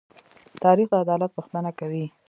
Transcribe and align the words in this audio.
تاریخ 0.63 0.87
د 0.91 0.93
عدالت 1.03 1.31
غوښتنه 1.37 1.71
کوي. 1.79 2.05